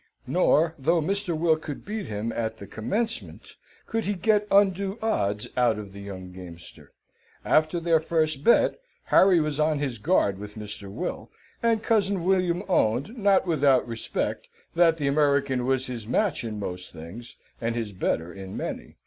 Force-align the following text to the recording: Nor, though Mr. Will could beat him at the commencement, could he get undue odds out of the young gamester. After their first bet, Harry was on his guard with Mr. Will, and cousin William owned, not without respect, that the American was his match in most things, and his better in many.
Nor, 0.25 0.73
though 0.79 0.99
Mr. 0.99 1.37
Will 1.37 1.55
could 1.57 1.85
beat 1.85 2.07
him 2.07 2.31
at 2.31 2.57
the 2.57 2.65
commencement, 2.65 3.55
could 3.85 4.05
he 4.07 4.15
get 4.15 4.47
undue 4.49 4.97
odds 4.99 5.47
out 5.55 5.77
of 5.77 5.93
the 5.93 6.01
young 6.01 6.31
gamester. 6.31 6.91
After 7.45 7.79
their 7.79 7.99
first 7.99 8.43
bet, 8.43 8.79
Harry 9.03 9.39
was 9.39 9.59
on 9.59 9.77
his 9.77 9.99
guard 9.99 10.39
with 10.39 10.55
Mr. 10.55 10.89
Will, 10.91 11.29
and 11.61 11.83
cousin 11.83 12.23
William 12.23 12.63
owned, 12.67 13.15
not 13.15 13.45
without 13.45 13.87
respect, 13.87 14.47
that 14.73 14.97
the 14.97 15.05
American 15.07 15.67
was 15.67 15.85
his 15.85 16.07
match 16.07 16.43
in 16.43 16.57
most 16.59 16.91
things, 16.91 17.35
and 17.61 17.75
his 17.75 17.93
better 17.93 18.33
in 18.33 18.57
many. 18.57 18.95